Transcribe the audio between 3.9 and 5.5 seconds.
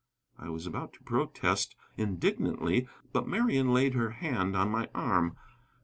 her hand on my arm.